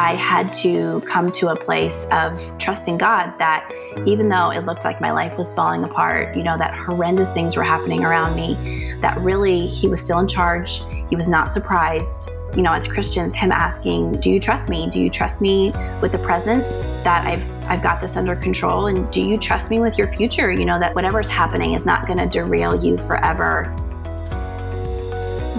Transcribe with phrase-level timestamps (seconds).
[0.00, 3.70] I had to come to a place of trusting God that
[4.06, 7.54] even though it looked like my life was falling apart, you know, that horrendous things
[7.54, 10.80] were happening around me, that really He was still in charge.
[11.10, 12.30] He was not surprised.
[12.56, 14.88] You know, as Christians, Him asking, Do you trust me?
[14.88, 15.70] Do you trust me
[16.00, 16.64] with the present?
[17.04, 18.86] That I've I've got this under control.
[18.86, 20.50] And do you trust me with your future?
[20.50, 23.70] You know, that whatever's happening is not going to derail you forever.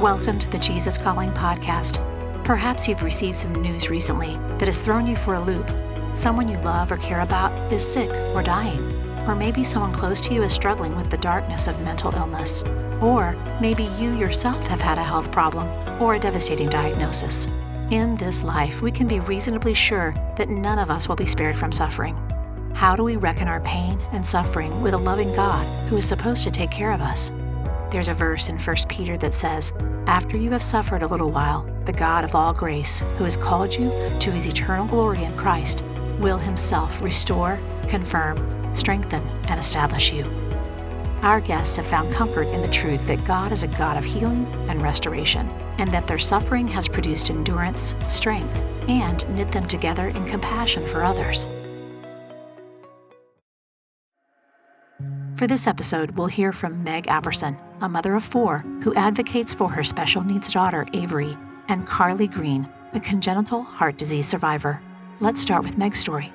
[0.02, 2.11] Welcome to the Jesus Calling Podcast.
[2.52, 5.72] Perhaps you've received some news recently that has thrown you for a loop.
[6.16, 8.78] Someone you love or care about is sick or dying.
[9.26, 12.62] Or maybe someone close to you is struggling with the darkness of mental illness.
[13.00, 15.66] Or maybe you yourself have had a health problem
[16.02, 17.48] or a devastating diagnosis.
[17.90, 21.56] In this life, we can be reasonably sure that none of us will be spared
[21.56, 22.18] from suffering.
[22.74, 26.44] How do we reckon our pain and suffering with a loving God who is supposed
[26.44, 27.32] to take care of us?
[27.92, 29.72] There's a verse in 1 Peter that says,
[30.08, 33.74] After you have suffered a little while, the God of all grace, who has called
[33.74, 35.84] you to his eternal glory in Christ,
[36.20, 38.38] will himself restore, confirm,
[38.74, 40.26] strengthen, and establish you.
[41.22, 44.48] Our guests have found comfort in the truth that God is a God of healing
[44.68, 50.26] and restoration, and that their suffering has produced endurance, strength, and knit them together in
[50.26, 51.46] compassion for others.
[55.36, 59.70] For this episode, we'll hear from Meg Apperson, a mother of four who advocates for
[59.70, 61.38] her special needs daughter, Avery,
[61.68, 64.82] and Carly Green, a congenital heart disease survivor.
[65.20, 66.32] Let's start with Meg's story.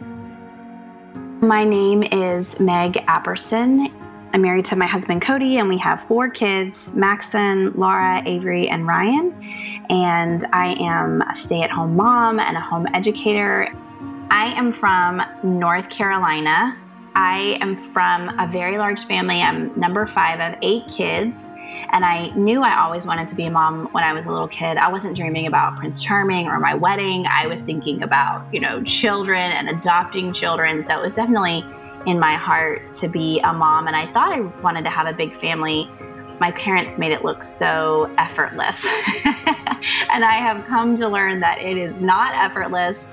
[1.40, 3.92] My name is Meg Apperson.
[4.32, 8.86] I'm married to my husband Cody, and we have four kids Maxon, Laura, Avery, and
[8.86, 9.32] Ryan.
[9.88, 13.72] And I am a stay at home mom and a home educator.
[14.30, 16.76] I am from North Carolina,
[17.16, 19.40] I am from a very large family.
[19.40, 21.50] I'm number five of eight kids.
[21.92, 24.46] And I knew I always wanted to be a mom when I was a little
[24.46, 24.76] kid.
[24.76, 27.24] I wasn't dreaming about Prince Charming or my wedding.
[27.26, 30.82] I was thinking about, you know, children and adopting children.
[30.82, 31.64] So it was definitely
[32.04, 33.86] in my heart to be a mom.
[33.86, 35.90] And I thought I wanted to have a big family
[36.40, 38.84] my parents made it look so effortless.
[40.12, 43.08] and I have come to learn that it is not effortless.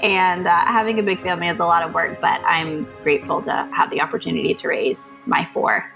[0.00, 3.68] And uh, having a big family is a lot of work, but I'm grateful to
[3.74, 5.92] have the opportunity to raise my four.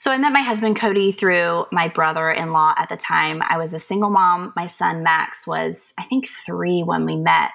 [0.00, 3.42] So I met my husband Cody through my brother in law at the time.
[3.46, 4.52] I was a single mom.
[4.54, 7.50] My son Max was, I think, three when we met.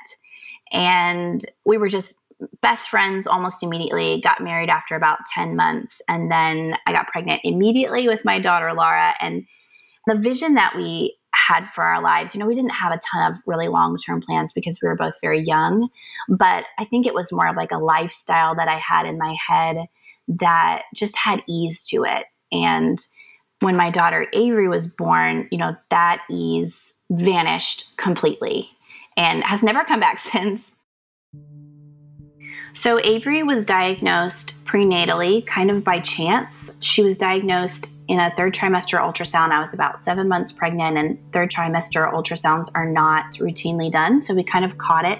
[0.72, 2.16] And we were just
[2.62, 6.02] best friends almost immediately, got married after about 10 months.
[6.08, 9.14] And then I got pregnant immediately with my daughter, Laura.
[9.20, 9.46] And
[10.08, 13.32] the vision that we had for our lives, you know, we didn't have a ton
[13.32, 15.90] of really long term plans because we were both very young.
[16.30, 19.36] But I think it was more of like a lifestyle that I had in my
[19.48, 19.86] head
[20.28, 22.26] that just had ease to it.
[22.52, 23.00] And
[23.60, 28.70] when my daughter Avery was born, you know, that ease vanished completely
[29.18, 30.76] and has never come back since.
[32.76, 36.72] So, Avery was diagnosed prenatally, kind of by chance.
[36.80, 39.52] She was diagnosed in a third trimester ultrasound.
[39.52, 44.20] I was about seven months pregnant, and third trimester ultrasounds are not routinely done.
[44.20, 45.20] So, we kind of caught it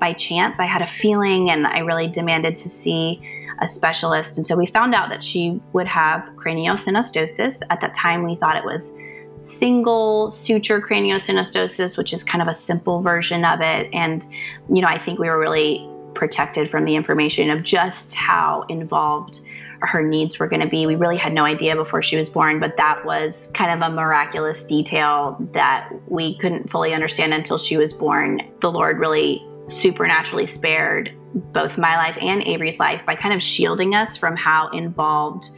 [0.00, 0.58] by chance.
[0.58, 3.20] I had a feeling, and I really demanded to see
[3.60, 4.38] a specialist.
[4.38, 7.62] And so, we found out that she would have craniosynostosis.
[7.68, 8.94] At that time, we thought it was
[9.42, 13.90] single suture craniosynostosis, which is kind of a simple version of it.
[13.92, 14.26] And,
[14.72, 19.40] you know, I think we were really protected from the information of just how involved
[19.80, 20.86] her needs were going to be.
[20.86, 23.94] We really had no idea before she was born, but that was kind of a
[23.94, 28.40] miraculous detail that we couldn't fully understand until she was born.
[28.60, 31.12] The Lord really supernaturally spared
[31.52, 35.50] both my life and Avery's life by kind of shielding us from how involved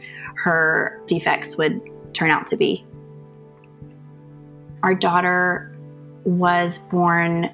[0.43, 1.81] her defects would
[2.13, 2.85] turn out to be.
[4.83, 5.75] Our daughter
[6.23, 7.49] was born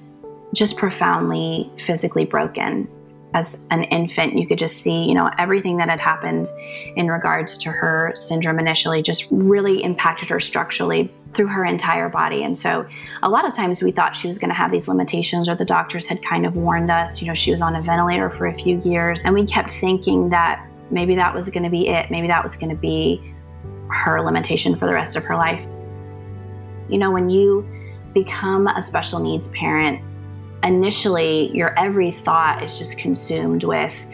[0.54, 2.88] just profoundly physically broken
[3.35, 6.47] as an infant, you could just see, you know, everything that had happened
[6.96, 12.44] in regards to her syndrome initially just really impacted her structurally through her entire body.
[12.44, 12.85] And so
[13.23, 15.66] a lot of times we thought she was going to have these limitations, or the
[15.66, 18.53] doctors had kind of warned us, you know, she was on a ventilator for a
[18.58, 19.26] few years.
[19.26, 22.09] And we kept thinking that maybe that was going to be it.
[22.09, 23.22] Maybe that was going to be
[23.90, 25.67] her limitation for the rest of her life.
[26.88, 27.67] You know, when you
[28.14, 30.02] become a special needs parent,
[30.66, 34.06] initially your every thought is just consumed with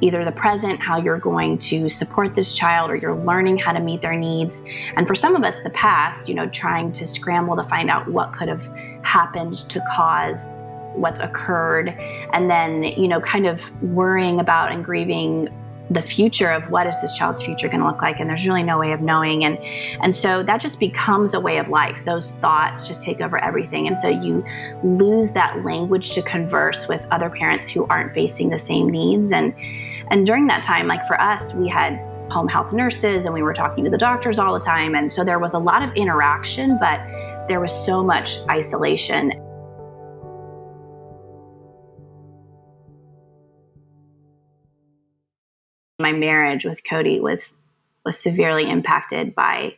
[0.00, 3.80] either the present, how you're going to support this child, or you're learning how to
[3.80, 4.62] meet their needs.
[4.94, 8.06] And for some of us, the past, you know, trying to scramble to find out
[8.08, 8.66] what could have
[9.02, 10.54] happened to cause
[10.94, 11.88] what's occurred,
[12.32, 15.48] and then, you know, kind of worrying about and grieving
[15.90, 18.62] the future of what is this child's future going to look like and there's really
[18.62, 19.44] no way of knowing.
[19.44, 19.58] And
[20.02, 22.04] and so that just becomes a way of life.
[22.04, 23.86] Those thoughts just take over everything.
[23.86, 24.44] And so you
[24.82, 29.30] lose that language to converse with other parents who aren't facing the same needs.
[29.32, 29.54] And
[30.10, 32.00] and during that time like for us we had
[32.30, 34.96] home health nurses and we were talking to the doctors all the time.
[34.96, 37.00] And so there was a lot of interaction but
[37.48, 39.32] there was so much isolation
[45.98, 47.56] my marriage with Cody was
[48.04, 49.74] was severely impacted by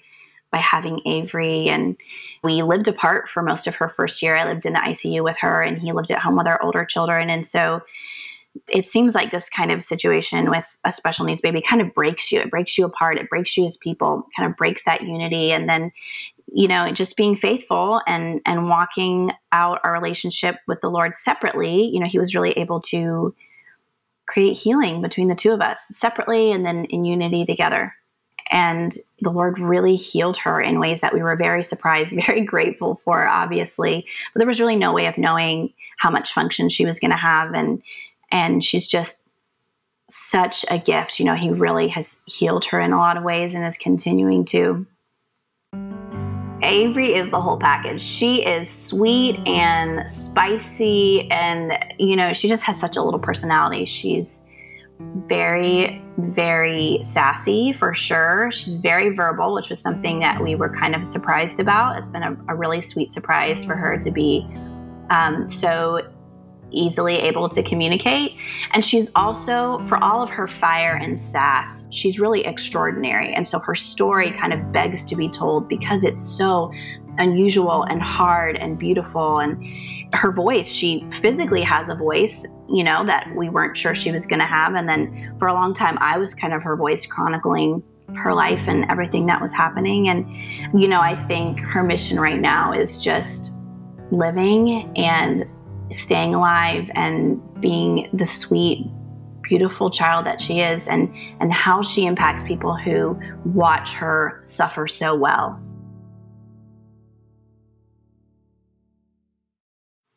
[0.51, 1.97] by having Avery and
[2.43, 4.35] we lived apart for most of her first year.
[4.35, 6.85] I lived in the ICU with her and he lived at home with our older
[6.85, 7.83] children and so
[8.67, 12.33] it seems like this kind of situation with a special needs baby kind of breaks
[12.33, 12.41] you.
[12.41, 13.19] It breaks you apart.
[13.19, 15.53] It breaks you as people, kind of breaks that unity.
[15.53, 15.93] And then,
[16.53, 21.85] you know, just being faithful and and walking out our relationship with the Lord separately,
[21.85, 23.35] you know, he was really able to
[24.29, 27.93] create healing between the two of us separately and then in unity together.
[28.51, 32.97] And the Lord really healed her in ways that we were very surprised, very grateful
[32.97, 34.07] for, obviously.
[34.33, 37.17] But there was really no way of knowing how much function she was going to
[37.17, 37.55] have.
[37.55, 37.83] And,
[38.31, 39.23] and she's just
[40.11, 41.19] such a gift.
[41.19, 44.45] You know, He really has healed her in a lot of ways and is continuing
[44.47, 44.87] to.
[46.63, 48.01] Avery is the whole package.
[48.01, 53.85] She is sweet and spicy, and you know, she just has such a little personality.
[53.85, 54.43] She's
[55.27, 58.51] very, very sassy for sure.
[58.51, 61.97] She's very verbal, which was something that we were kind of surprised about.
[61.99, 64.45] It's been a, a really sweet surprise for her to be
[65.11, 66.01] um, so
[66.71, 68.37] easily able to communicate.
[68.73, 73.33] And she's also, for all of her fire and sass, she's really extraordinary.
[73.35, 76.73] And so her story kind of begs to be told because it's so
[77.19, 79.41] unusual and hard and beautiful.
[79.41, 79.65] And
[80.15, 84.27] her voice, she physically has a voice, you know, that we weren't sure she was
[84.27, 84.75] going to have.
[84.75, 87.83] And then for a long time, I was kind of her voice chronicling
[88.15, 90.09] her life and everything that was happening.
[90.09, 90.33] And,
[90.81, 93.55] you know, I think her mission right now is just
[94.11, 95.45] living and
[95.91, 98.87] staying alive and being the sweet
[99.43, 104.87] beautiful child that she is and and how she impacts people who watch her suffer
[104.87, 105.59] so well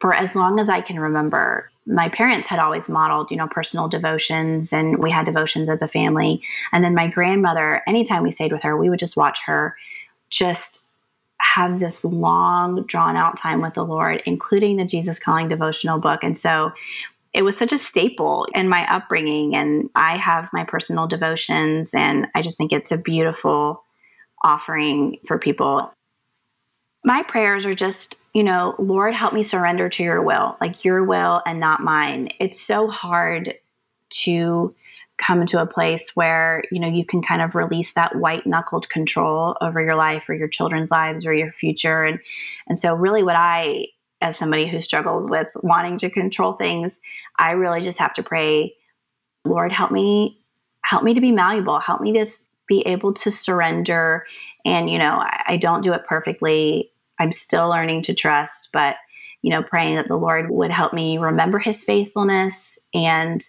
[0.01, 3.87] for as long as I can remember, my parents had always modeled, you know, personal
[3.87, 6.41] devotions and we had devotions as a family.
[6.71, 9.77] And then my grandmother, anytime we stayed with her, we would just watch her
[10.31, 10.80] just
[11.41, 16.23] have this long, drawn out time with the Lord, including the Jesus Calling devotional book.
[16.23, 16.71] And so
[17.33, 19.55] it was such a staple in my upbringing.
[19.55, 23.83] And I have my personal devotions, and I just think it's a beautiful
[24.43, 25.91] offering for people.
[27.03, 31.03] My prayers are just, you know, Lord, help me surrender to your will, like your
[31.03, 32.29] will and not mine.
[32.39, 33.55] It's so hard
[34.09, 34.75] to
[35.21, 38.89] come to a place where you know you can kind of release that white knuckled
[38.89, 42.03] control over your life or your children's lives or your future.
[42.03, 42.19] And
[42.67, 43.87] and so really what i
[44.23, 47.01] as somebody who struggles with wanting to control things
[47.39, 48.75] i really just have to pray
[49.45, 50.37] lord help me
[50.83, 51.79] help me to be malleable.
[51.79, 52.25] Help me to
[52.67, 54.25] be able to surrender.
[54.65, 56.91] And you know I, I don't do it perfectly.
[57.19, 58.95] I'm still learning to trust but
[59.41, 63.41] you know praying that the lord would help me remember his faithfulness and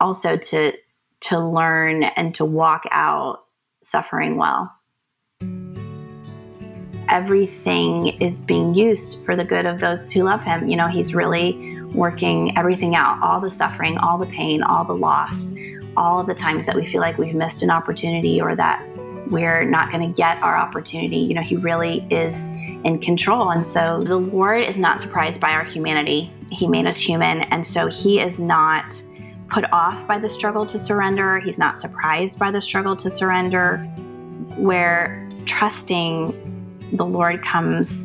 [0.00, 0.72] also to
[1.20, 3.40] to learn and to walk out
[3.82, 4.72] suffering well.
[7.08, 10.68] Everything is being used for the good of those who love him.
[10.68, 14.94] You know, he's really working everything out all the suffering, all the pain, all the
[14.94, 15.52] loss,
[15.96, 18.86] all of the times that we feel like we've missed an opportunity or that
[19.30, 21.16] we're not going to get our opportunity.
[21.16, 22.46] You know, he really is
[22.84, 23.50] in control.
[23.50, 26.32] And so the Lord is not surprised by our humanity.
[26.50, 27.42] He made us human.
[27.42, 29.02] And so he is not
[29.50, 31.38] put off by the struggle to surrender.
[31.38, 33.78] He's not surprised by the struggle to surrender.
[34.56, 38.04] Where trusting the Lord comes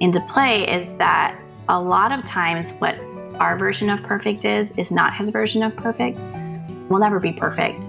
[0.00, 2.98] into play is that a lot of times what
[3.38, 6.18] our version of perfect is is not his version of perfect.
[6.88, 7.88] We'll never be perfect.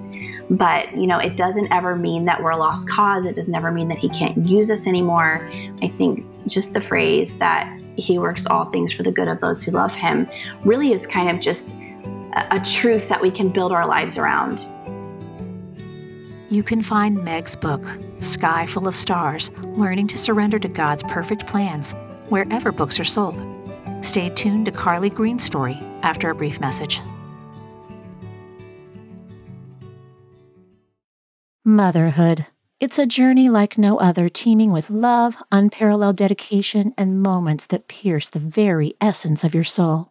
[0.51, 3.25] But, you know, it doesn't ever mean that we're a lost cause.
[3.25, 5.49] It does never mean that he can't use us anymore.
[5.81, 9.63] I think just the phrase that he works all things for the good of those
[9.63, 10.29] who love him
[10.63, 11.75] really is kind of just
[12.33, 14.67] a truth that we can build our lives around.
[16.49, 17.85] You can find Meg's book,
[18.19, 21.93] Sky Full of Stars Learning to Surrender to God's Perfect Plans,
[22.29, 23.41] wherever books are sold.
[24.01, 27.01] Stay tuned to Carly Green's story after a brief message.
[31.63, 32.47] Motherhood.
[32.79, 38.27] It's a journey like no other, teeming with love, unparalleled dedication, and moments that pierce
[38.27, 40.10] the very essence of your soul.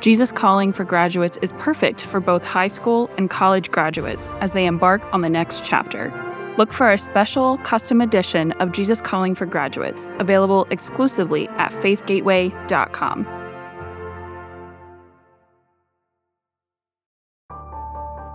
[0.00, 4.66] Jesus Calling for Graduates is perfect for both high school and college graduates as they
[4.66, 6.12] embark on the next chapter.
[6.58, 13.26] Look for a special custom edition of Jesus Calling for Graduates, available exclusively at faithgateway.com.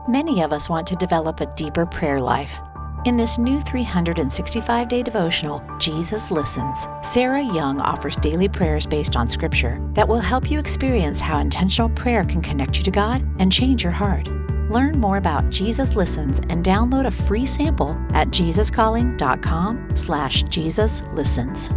[0.08, 2.60] Many of us want to develop a deeper prayer life.
[3.04, 9.28] In this new 365 day devotional, Jesus Listens, Sarah Young offers daily prayers based on
[9.28, 13.52] Scripture that will help you experience how intentional prayer can connect you to God and
[13.52, 14.28] change your heart.
[14.70, 21.72] Learn more about Jesus Listens and download a free sample at jesuscalling.com slash Jesus Listens.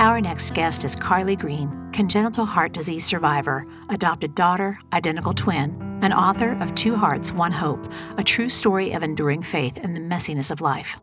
[0.00, 6.14] Our next guest is Carly Green, congenital heart disease survivor, adopted daughter, identical twin, and
[6.14, 7.84] author of Two Hearts, One Hope,
[8.16, 11.00] a true story of enduring faith in the messiness of life.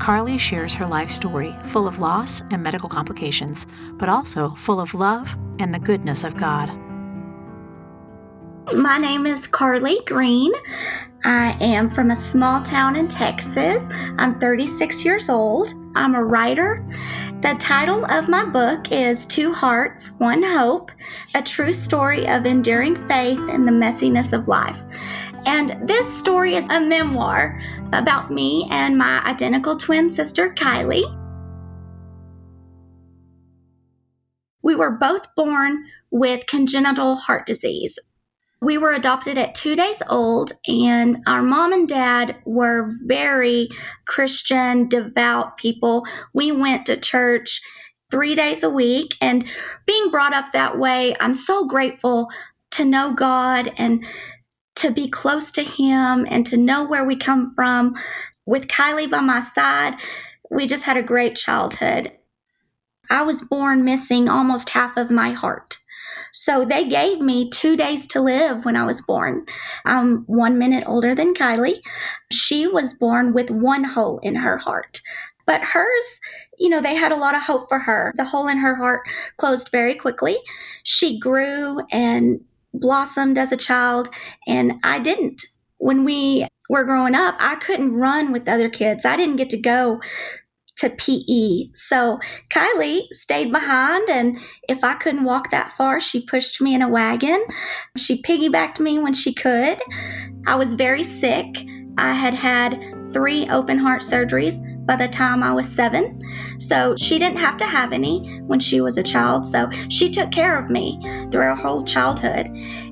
[0.00, 4.94] Carly shares her life story full of loss and medical complications, but also full of
[4.94, 6.76] love and the goodness of God.
[8.74, 10.50] My name is Carly Green.
[11.24, 13.88] I am from a small town in Texas.
[14.18, 15.83] I'm 36 years old.
[15.94, 16.84] I'm a writer.
[17.40, 20.90] The title of my book is Two Hearts, One Hope
[21.34, 24.80] A True Story of Enduring Faith in the Messiness of Life.
[25.46, 27.60] And this story is a memoir
[27.92, 31.04] about me and my identical twin sister, Kylie.
[34.62, 37.98] We were both born with congenital heart disease.
[38.64, 43.68] We were adopted at two days old, and our mom and dad were very
[44.06, 46.06] Christian, devout people.
[46.32, 47.60] We went to church
[48.10, 49.44] three days a week, and
[49.84, 52.30] being brought up that way, I'm so grateful
[52.70, 54.02] to know God and
[54.76, 57.94] to be close to Him and to know where we come from.
[58.46, 59.96] With Kylie by my side,
[60.50, 62.12] we just had a great childhood.
[63.10, 65.80] I was born missing almost half of my heart.
[66.36, 69.46] So they gave me two days to live when I was born.
[69.84, 71.78] I'm one minute older than Kylie.
[72.32, 75.00] She was born with one hole in her heart.
[75.46, 76.20] But hers,
[76.58, 78.12] you know, they had a lot of hope for her.
[78.16, 79.02] The hole in her heart
[79.36, 80.36] closed very quickly.
[80.82, 82.40] She grew and
[82.72, 84.08] blossomed as a child,
[84.48, 85.42] and I didn't.
[85.78, 89.04] When we were growing up, I couldn't run with other kids.
[89.04, 90.00] I didn't get to go
[90.76, 91.70] to PE.
[91.74, 92.18] So
[92.50, 94.38] Kylie stayed behind, and
[94.68, 97.44] if I couldn't walk that far, she pushed me in a wagon.
[97.96, 99.80] She piggybacked me when she could.
[100.46, 101.46] I was very sick.
[101.96, 106.20] I had had three open heart surgeries by the time I was seven.
[106.58, 109.46] So she didn't have to have any when she was a child.
[109.46, 110.98] So she took care of me
[111.30, 112.48] through her whole childhood.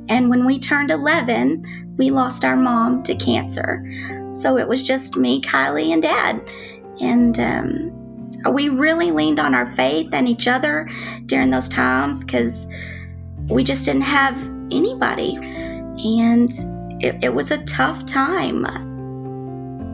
[0.09, 3.85] And when we turned 11, we lost our mom to cancer.
[4.35, 6.41] So it was just me, Kylie, and dad.
[7.01, 10.89] And um, we really leaned on our faith and each other
[11.27, 12.67] during those times because
[13.49, 14.37] we just didn't have
[14.71, 15.37] anybody.
[16.05, 16.51] And
[17.03, 18.67] it, it was a tough time.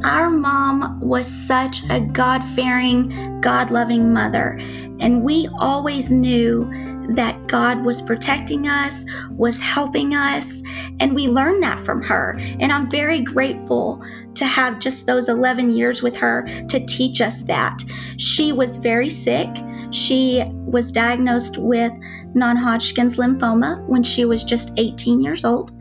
[0.05, 4.59] Our mom was such a God fearing, God loving mother,
[5.00, 6.71] and we always knew
[7.14, 10.62] that God was protecting us, was helping us,
[11.00, 12.38] and we learned that from her.
[12.61, 14.00] And I'm very grateful
[14.38, 17.83] to have just those 11 years with her to teach us that.
[18.16, 19.49] She was very sick.
[19.90, 21.92] She was diagnosed with
[22.35, 25.73] non Hodgkin's lymphoma when she was just 18 years old.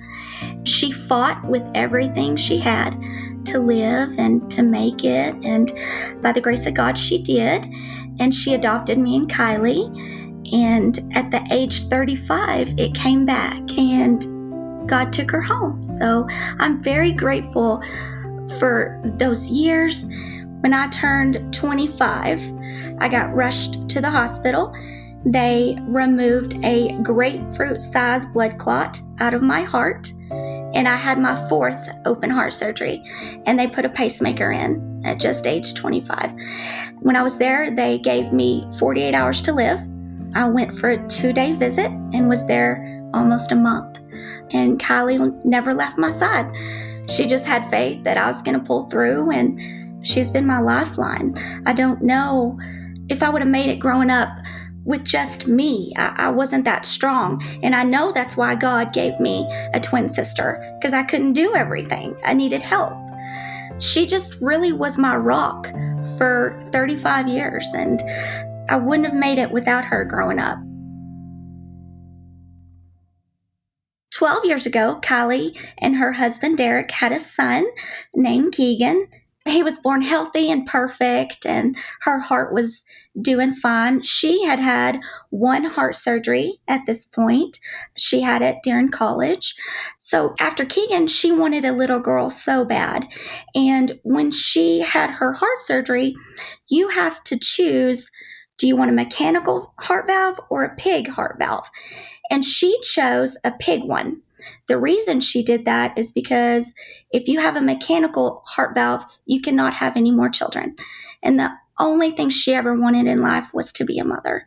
[0.64, 3.00] She fought with everything she had
[3.46, 5.36] to live and to make it.
[5.46, 5.72] And
[6.22, 7.66] by the grace of God, she did.
[8.20, 10.16] And she adopted me and Kylie.
[10.54, 15.84] And at the age 35, it came back and God took her home.
[15.84, 16.26] So
[16.60, 17.82] I'm very grateful
[18.60, 20.06] for those years.
[20.62, 22.42] When I turned 25,
[23.00, 24.74] I got rushed to the hospital.
[25.26, 31.36] they removed a grapefruit sized blood clot out of my heart, and I had my
[31.50, 33.04] fourth open heart surgery,
[33.46, 36.34] and they put a pacemaker in at just age 25.
[37.00, 39.80] When I was there, they gave me 48 hours to live.
[40.36, 43.98] I went for a two day visit and was there almost a month.
[44.52, 46.46] And Kylie never left my side.
[47.08, 50.60] She just had faith that I was going to pull through, and she's been my
[50.60, 51.38] lifeline.
[51.66, 52.60] I don't know
[53.10, 54.30] if I would have made it growing up
[54.84, 55.94] with just me.
[55.98, 57.44] I, I, wasn't that strong.
[57.62, 61.54] And I know that's why God gave me a twin sister, because I couldn't do
[61.56, 62.16] everything.
[62.26, 62.94] I needed help.
[63.80, 65.68] She just really was my rock
[66.18, 68.02] for 35 years, and
[68.70, 70.58] I wouldn't have made it without her growing up.
[74.18, 77.68] 12 years ago, Kylie and her husband Derek had a son
[78.16, 79.08] named Keegan
[79.48, 82.84] he was born healthy and perfect, and her heart was
[83.20, 84.02] doing fine.
[84.04, 87.60] She had had one heart surgery at this point.
[87.96, 89.56] She had it during college.
[89.98, 93.08] So after Keegan, she wanted a little girl so bad.
[93.56, 96.16] And when she had her heart surgery,
[96.70, 98.12] you have to choose
[98.58, 101.70] do you want a mechanical heart valve or a pig heart valve?
[102.30, 104.22] And she chose a pig one.
[104.68, 106.74] The reason she did that is because
[107.12, 110.76] if you have a mechanical heart valve, you cannot have any more children.
[111.24, 114.46] And the only thing she ever wanted in life was to be a mother.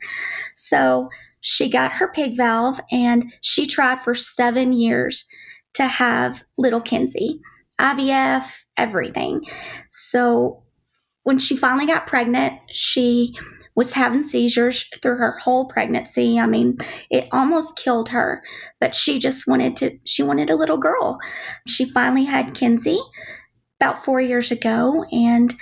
[0.57, 1.09] So
[1.41, 5.29] she got her pig valve and she tried for seven years
[5.75, 7.41] to have little Kinsey,
[7.81, 9.43] IVF, everything.
[9.91, 10.63] So
[11.23, 13.35] when she finally got pregnant, she
[13.75, 16.39] was having seizures through her whole pregnancy.
[16.39, 16.79] I mean,
[17.11, 18.43] it almost killed her,
[18.81, 21.19] but she just wanted to, she wanted a little girl.
[21.67, 22.99] She finally had Kinsey
[23.81, 25.05] about four years ago.
[25.13, 25.55] And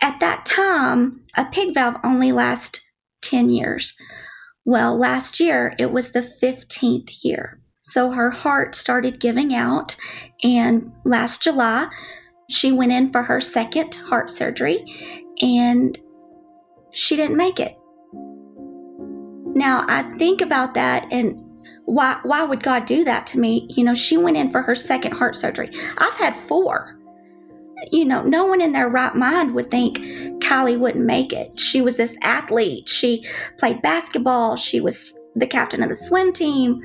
[0.00, 2.80] at that time, a pig valve only lasts
[3.22, 3.96] 10 years.
[4.64, 7.60] Well, last year it was the 15th year.
[7.82, 9.96] So her heart started giving out.
[10.44, 11.88] And last July,
[12.48, 14.84] she went in for her second heart surgery.
[15.40, 15.98] And
[16.92, 17.76] she didn't make it.
[19.54, 21.44] Now, I think about that and
[21.84, 23.66] why why would God do that to me?
[23.68, 25.70] You know, she went in for her second heart surgery.
[25.98, 26.96] I've had four.
[27.90, 29.98] You know, no one in their right mind would think
[30.42, 31.58] Kylie wouldn't make it.
[31.58, 32.88] She was this athlete.
[32.88, 33.26] She
[33.58, 34.56] played basketball.
[34.56, 36.82] She was the captain of the swim team,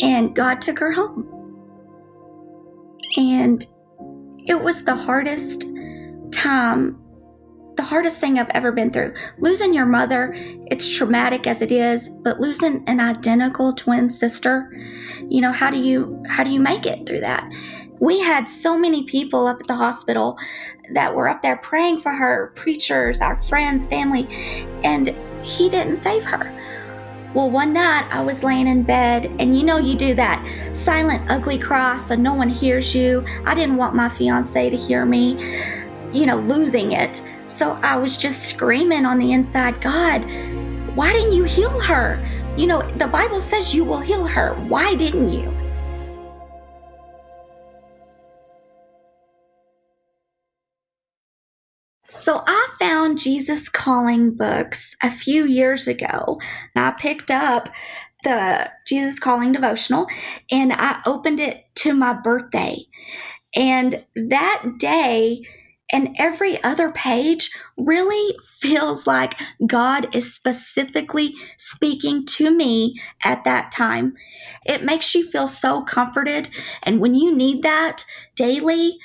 [0.00, 1.28] and God took her home.
[3.16, 3.64] And
[4.46, 5.64] it was the hardest
[6.32, 6.98] time
[7.80, 9.14] the hardest thing I've ever been through.
[9.38, 10.34] Losing your mother,
[10.66, 14.70] it's traumatic as it is, but losing an identical twin sister,
[15.26, 17.50] you know, how do you how do you make it through that?
[17.98, 20.36] We had so many people up at the hospital
[20.92, 24.28] that were up there praying for her, preachers, our friends, family,
[24.84, 26.52] and he didn't save her.
[27.32, 31.30] Well, one night I was laying in bed, and you know, you do that silent,
[31.30, 33.24] ugly cry so no one hears you.
[33.46, 35.38] I didn't want my fiance to hear me,
[36.12, 37.22] you know, losing it.
[37.50, 40.24] So I was just screaming on the inside, God,
[40.94, 42.24] why didn't you heal her?
[42.56, 44.54] You know, the Bible says you will heal her.
[44.68, 45.52] Why didn't you?
[52.08, 56.38] So I found Jesus Calling books a few years ago.
[56.76, 57.68] I picked up
[58.22, 60.06] the Jesus Calling devotional
[60.52, 62.78] and I opened it to my birthday.
[63.56, 65.42] And that day,
[65.92, 69.34] and every other page really feels like
[69.66, 74.14] God is specifically speaking to me at that time.
[74.64, 76.48] It makes you feel so comforted.
[76.82, 78.04] And when you need that
[78.36, 78.98] daily,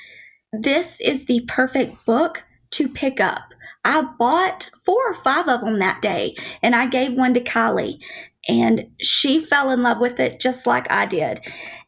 [0.52, 3.52] this is the perfect book to pick up.
[3.84, 8.00] I bought four or five of them that day, and I gave one to Kylie,
[8.48, 11.40] and she fell in love with it just like I did.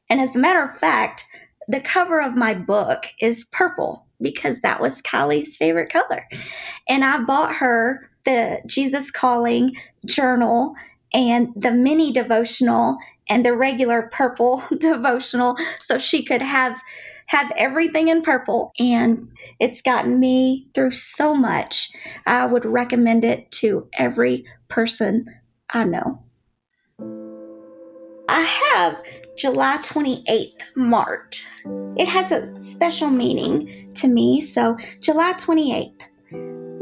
[0.08, 1.26] And as a matter of fact,
[1.68, 6.26] the cover of my book is purple because that was Kylie's favorite color.
[6.88, 10.74] And I bought her the Jesus Calling journal
[11.12, 12.96] and the mini devotional
[13.28, 16.81] and the regular purple devotional so she could have
[17.26, 19.28] have everything in purple and
[19.61, 21.90] it's gotten me through so much.
[22.26, 25.26] I would recommend it to every person
[25.68, 26.22] I know.
[28.31, 29.02] I have
[29.38, 31.46] July 28th marked.
[31.96, 35.94] It has a special meaning to me, so July 28th.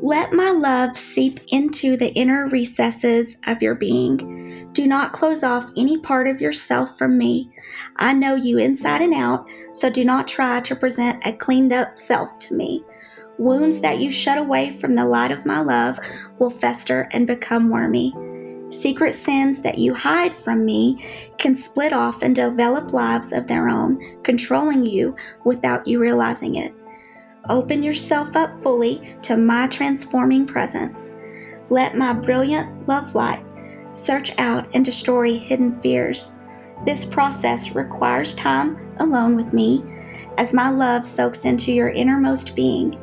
[0.03, 4.71] Let my love seep into the inner recesses of your being.
[4.73, 7.51] Do not close off any part of yourself from me.
[7.97, 11.99] I know you inside and out, so do not try to present a cleaned up
[11.99, 12.83] self to me.
[13.39, 15.99] Wounds that you shut away from the light of my love
[16.39, 18.15] will fester and become wormy.
[18.69, 21.05] Secret sins that you hide from me
[21.39, 26.75] can split off and develop lives of their own, controlling you without you realizing it.
[27.49, 31.13] Open yourself up fully to my transforming presence.
[31.71, 33.45] Let my brilliant love light
[33.93, 36.33] search out and destroy hidden fears.
[36.85, 39.85] This process requires time alone with me
[40.39, 43.01] as my love soaks into your innermost being.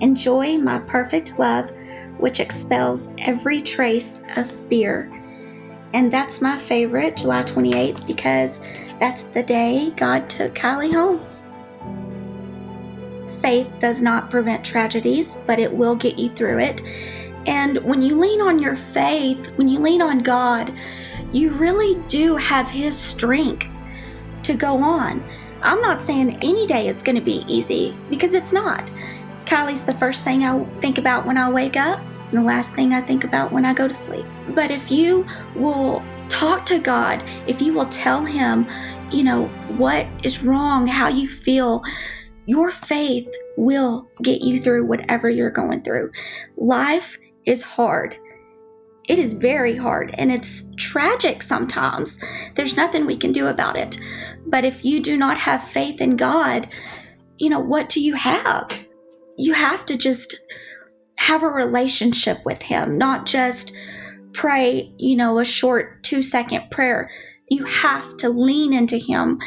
[0.00, 1.70] Enjoy my perfect love
[2.18, 5.10] which expels every trace of fear.
[5.94, 8.60] And that's my favorite, July 28th, because
[8.98, 11.24] that's the day God took Kylie home.
[13.40, 16.82] Faith does not prevent tragedies, but it will get you through it.
[17.46, 20.72] And when you lean on your faith, when you lean on God,
[21.32, 23.66] you really do have His strength
[24.42, 25.24] to go on.
[25.62, 28.90] I'm not saying any day is going to be easy because it's not.
[29.44, 32.92] Kylie's the first thing I think about when I wake up and the last thing
[32.92, 34.26] I think about when I go to sleep.
[34.50, 38.66] But if you will talk to God, if you will tell Him,
[39.10, 41.82] you know, what is wrong, how you feel,
[42.46, 46.10] your faith will get you through whatever you're going through.
[46.56, 48.16] Life is hard.
[49.08, 52.18] It is very hard and it's tragic sometimes.
[52.56, 53.98] There's nothing we can do about it.
[54.46, 56.68] But if you do not have faith in God,
[57.38, 58.86] you know, what do you have?
[59.36, 60.40] you have to just
[61.26, 63.72] have a relationship with Him, not just
[64.32, 67.10] pray, you know, a short two second prayer.
[67.48, 69.40] You have to lean into Him.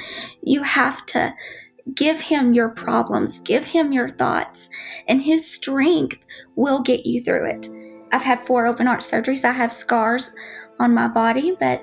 [0.44, 1.34] You have to
[1.96, 4.70] give Him your problems, give Him your thoughts,
[5.08, 6.20] and His strength
[6.58, 7.70] will get you through it.
[8.12, 9.46] I've had four open heart surgeries.
[9.46, 10.36] I have scars
[10.80, 11.82] on my body, but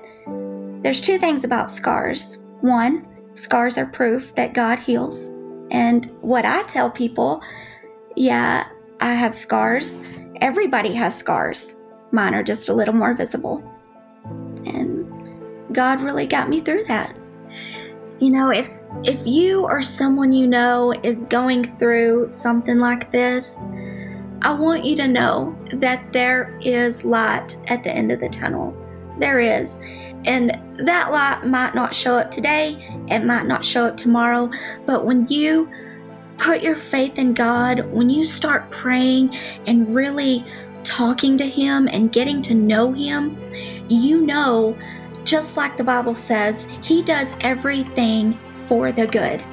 [0.83, 2.37] there's two things about scars.
[2.61, 5.29] One, scars are proof that God heals.
[5.71, 7.41] And what I tell people
[8.15, 8.67] yeah,
[8.99, 9.95] I have scars.
[10.41, 11.75] Everybody has scars.
[12.11, 13.63] Mine are just a little more visible.
[14.65, 15.05] And
[15.73, 17.15] God really got me through that.
[18.19, 23.63] You know, if if you or someone you know is going through something like this,
[24.41, 28.75] I want you to know that there is light at the end of the tunnel.
[29.19, 29.79] There is.
[30.25, 34.49] And that light might not show up today, it might not show up tomorrow,
[34.85, 35.69] but when you
[36.37, 40.45] put your faith in God, when you start praying and really
[40.83, 43.37] talking to Him and getting to know Him,
[43.89, 44.77] you know,
[45.23, 49.43] just like the Bible says, He does everything for the good.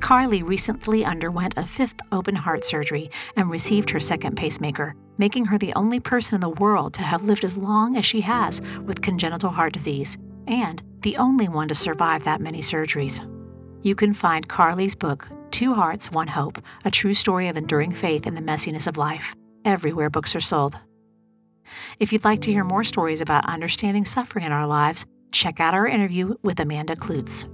[0.00, 5.58] Carly recently underwent a fifth open heart surgery and received her second pacemaker, making her
[5.58, 9.02] the only person in the world to have lived as long as she has with
[9.02, 13.24] congenital heart disease, and the only one to survive that many surgeries.
[13.82, 18.26] You can find Carly's book, Two Hearts, One Hope A True Story of Enduring Faith
[18.26, 20.78] in the Messiness of Life, everywhere books are sold.
[21.98, 25.72] If you'd like to hear more stories about understanding suffering in our lives, check out
[25.72, 27.46] our interview with Amanda Kloots.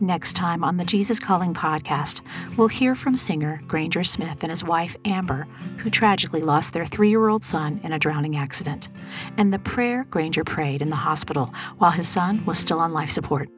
[0.00, 2.20] Next time on the Jesus Calling podcast,
[2.58, 5.46] we'll hear from singer Granger Smith and his wife Amber,
[5.78, 8.90] who tragically lost their three year old son in a drowning accident,
[9.38, 11.46] and the prayer Granger prayed in the hospital
[11.78, 13.48] while his son was still on life support.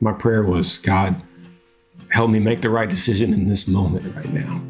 [0.00, 1.22] My prayer was God,
[2.10, 4.60] help me make the right decision in this moment right now.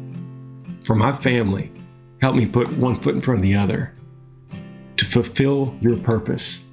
[0.83, 1.71] For my family,
[2.21, 3.95] help me put one foot in front of the other
[4.97, 6.67] to fulfill your purpose,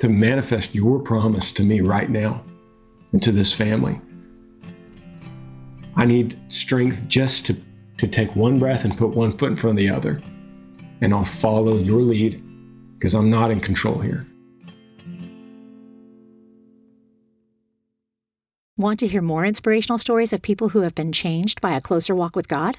[0.00, 2.42] to manifest your promise to me right now
[3.12, 4.00] and to this family.
[5.96, 7.56] I need strength just to,
[7.98, 10.20] to take one breath and put one foot in front of the other.
[11.00, 12.42] And I'll follow your lead
[12.98, 14.26] because I'm not in control here.
[18.78, 22.14] Want to hear more inspirational stories of people who have been changed by a closer
[22.14, 22.78] walk with God?